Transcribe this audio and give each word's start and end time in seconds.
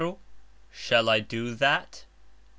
Shall 0.71 1.09
I 1.09 1.19
do 1.19 1.53
that? 1.53 2.05